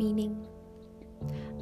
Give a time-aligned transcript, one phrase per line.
[0.00, 0.46] Meaning.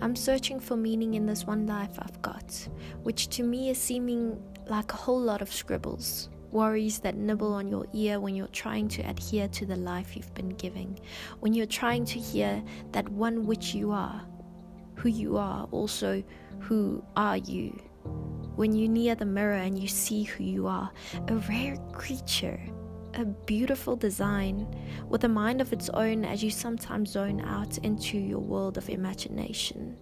[0.00, 2.68] I'm searching for meaning in this one life I've got,
[3.02, 7.66] which to me is seeming like a whole lot of scribbles, worries that nibble on
[7.66, 11.00] your ear when you're trying to adhere to the life you've been giving,
[11.40, 12.62] when you're trying to hear
[12.92, 14.24] that one which you are,
[14.94, 16.22] who you are, also
[16.60, 17.76] who are you.
[18.54, 20.92] When you near the mirror and you see who you are,
[21.26, 22.60] a rare creature
[23.14, 24.66] a beautiful design
[25.08, 28.88] with a mind of its own as you sometimes zone out into your world of
[28.88, 29.96] imagination.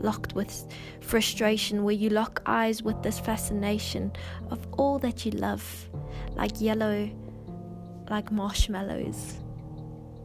[0.00, 0.66] Locked with
[1.00, 4.12] frustration, where you lock eyes with this fascination
[4.50, 5.88] of all that you love,
[6.34, 7.10] like yellow,
[8.10, 9.38] like marshmallows,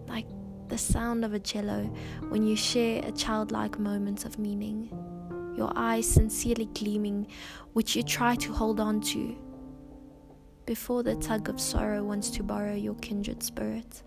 [0.07, 0.25] like
[0.67, 1.83] the sound of a cello
[2.29, 4.89] when you share a childlike moment of meaning,
[5.55, 7.27] your eyes sincerely gleaming,
[7.73, 9.37] which you try to hold on to
[10.65, 14.01] before the tug of sorrow wants to borrow your kindred spirit.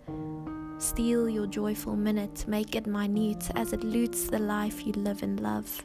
[0.78, 5.40] Steal your joyful minute, make it minute as it loots the life you live and
[5.40, 5.84] love.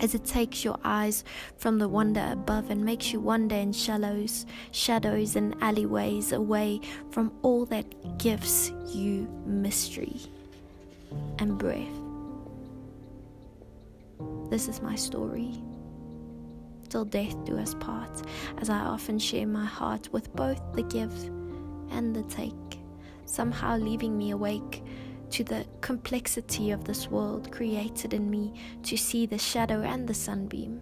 [0.00, 1.24] As it takes your eyes
[1.56, 7.32] from the wonder above and makes you wander in shallows, shadows, and alleyways away from
[7.42, 10.20] all that gives you mystery
[11.38, 11.88] and breath.
[14.50, 15.54] This is my story
[17.04, 18.22] death do us part,
[18.58, 21.12] as I often share my heart with both the give
[21.90, 22.80] and the take,
[23.24, 24.82] somehow leaving me awake
[25.30, 30.14] to the complexity of this world created in me to see the shadow and the
[30.14, 30.80] sunbeam.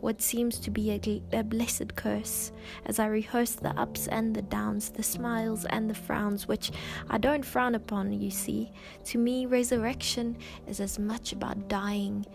[0.00, 2.52] What seems to be a, a, blessed curse
[2.84, 6.72] as I rehearse the ups and the downs, the smiles and the frowns, which
[7.08, 8.70] I don't frown upon, you see.
[9.04, 12.26] To me, resurrection is as much about dying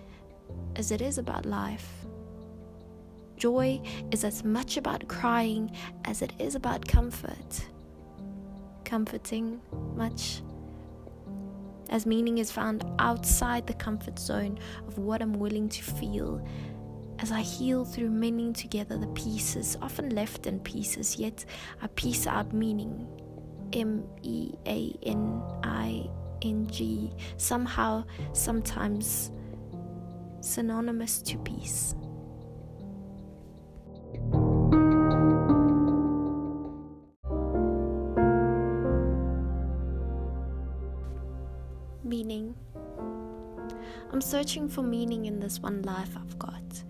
[0.76, 2.06] as it is about life.
[3.40, 5.72] Joy is as much about crying
[6.04, 7.66] as it is about comfort.
[8.84, 9.62] Comforting
[9.96, 10.42] much
[11.90, 16.46] as meaning is found outside the comfort zone of what I'm willing to feel.
[17.20, 21.46] As I heal through mending together the pieces, often left in pieces, yet
[21.82, 23.08] I piece out meaning.
[23.72, 26.10] M E A N I
[26.42, 28.04] N G, somehow,
[28.34, 29.32] sometimes
[30.42, 31.96] synonymous to peace.
[42.10, 42.56] Meaning.
[44.12, 46.84] I'm searching for meaning in this one life I've got,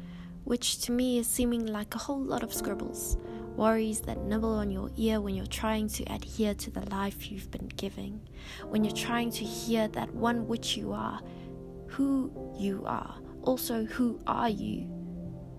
[0.45, 3.17] which to me is seeming like a whole lot of scribbles,
[3.57, 7.51] worries that nibble on your ear when you're trying to adhere to the life you've
[7.51, 8.21] been giving,
[8.69, 11.19] when you're trying to hear that one which you are,
[11.87, 14.83] who you are, also who are you.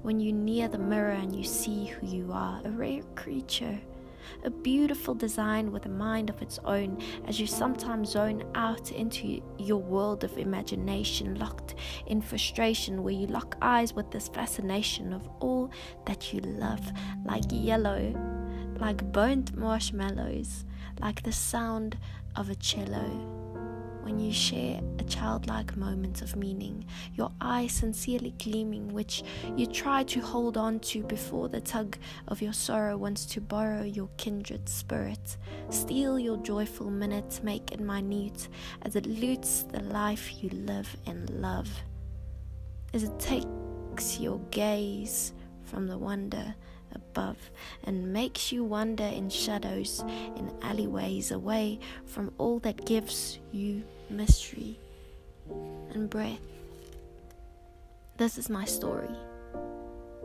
[0.01, 3.79] When you near the mirror and you see who you are, a rare creature
[4.45, 9.43] a beautiful design with a mind of its own as you sometimes zone out into
[9.59, 11.75] your world of imagination, locked
[12.07, 15.71] in frustration, where you lock eyes with this fascination of all
[16.07, 16.93] that you love,
[17.25, 18.15] like yellow,
[18.79, 20.65] like burnt marshmallows,
[21.01, 21.97] like the sound
[22.37, 23.50] of a cello
[24.03, 26.85] when you share a childlike moment of meaning,
[27.15, 29.23] your eyes sincerely gleaming, which
[29.57, 31.97] you try to hold on to before the tug
[32.29, 35.37] of your sorrow wants to borrow your kindred spirit.
[35.71, 38.49] Steal your joyful minute, make it minute,
[38.83, 41.69] as it loots the life you live and love.
[42.93, 45.33] As it takes your gaze
[45.65, 46.55] from the wonder
[46.95, 47.51] above
[47.85, 50.05] and makes you wander in shadows
[50.37, 54.79] in alleyways away from all that gives you mystery
[55.93, 56.41] and breath.
[58.17, 59.15] This is my story.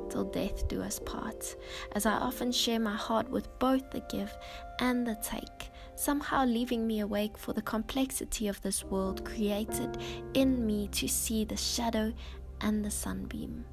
[0.10, 1.56] Till death do us part,
[1.94, 4.36] as I often share my heart with both the give
[4.80, 9.98] and the take, somehow leaving me awake for the complexity of this world created
[10.34, 12.14] in me to see the shadow
[12.62, 13.66] and the sunbeam.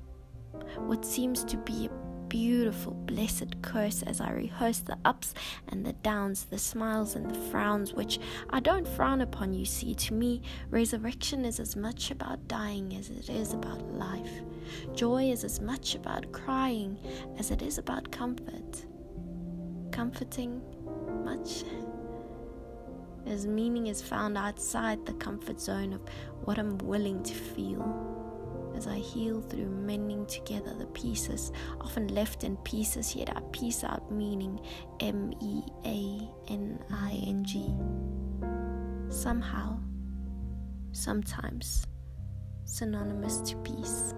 [0.77, 5.35] What seems to be a beautiful, blessed curse as I rehearse the ups
[5.69, 8.19] and the downs, the smiles and the frowns, which
[8.49, 9.95] I don't frown upon, you see.
[9.95, 10.41] To me,
[10.71, 14.41] resurrection is as much about dying as it is about life.
[14.95, 16.99] Joy is as much about crying
[17.39, 18.87] as it is about comfort.
[19.91, 20.63] Comforting
[21.27, 21.65] much
[23.27, 26.01] as meaning is found outside the comfort zone of
[26.45, 28.12] what I'm willing to feel
[28.77, 33.85] as I heal through mending together the pieces, often left in pieces, yet I piece
[33.85, 34.61] out meaning
[35.01, 37.75] M E A N I N G.
[39.09, 39.79] Somehow,
[40.93, 41.87] sometimes,
[42.65, 44.15] synonymous to peace.